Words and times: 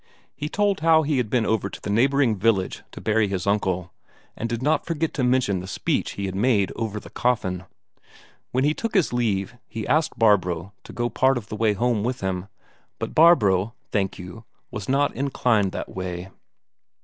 He 0.35 0.49
told 0.49 0.79
how 0.79 1.03
he 1.03 1.17
had 1.17 1.29
been 1.29 1.45
over 1.45 1.69
to 1.69 1.79
the 1.79 1.91
neighbouring 1.91 2.35
village 2.35 2.81
to 2.91 2.99
bury 2.99 3.27
his 3.27 3.45
uncle, 3.45 3.93
and 4.35 4.49
did 4.49 4.63
not 4.63 4.83
forget 4.83 5.13
to 5.13 5.23
mention 5.23 5.59
the 5.59 5.67
speech 5.67 6.13
he 6.13 6.25
had 6.25 6.33
made 6.33 6.71
over 6.75 6.99
the 6.99 7.11
coffin. 7.11 7.65
When 8.51 8.63
he 8.63 8.73
took 8.73 8.95
his 8.95 9.13
leave, 9.13 9.55
he 9.67 9.85
asked 9.85 10.17
Barbro 10.17 10.73
to 10.85 10.91
go 10.91 11.07
part 11.11 11.37
of 11.37 11.49
the 11.49 11.55
way 11.55 11.73
home 11.73 12.03
with 12.03 12.21
him. 12.21 12.47
But 12.97 13.13
Barbro, 13.13 13.75
thank 13.91 14.17
you, 14.17 14.43
was 14.71 14.89
not 14.89 15.15
inclined 15.15 15.71
that 15.73 15.89
way. 15.95 16.29